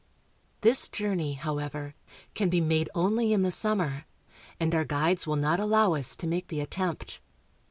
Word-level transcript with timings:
This 0.61 0.89
journey, 0.89 1.33
however, 1.33 1.93
can 2.33 2.49
be 2.49 2.59
made 2.59 2.89
only 2.95 3.33
in 3.33 3.43
the 3.43 3.51
sum 3.51 3.77
mer, 3.77 4.05
and 4.59 4.73
our 4.73 4.83
guides 4.83 5.27
will 5.27 5.35
not 5.35 5.59
allow 5.59 5.93
us 5.93 6.15
to 6.15 6.25
make 6.25 6.47
the 6.47 6.59
attempt. 6.59 7.21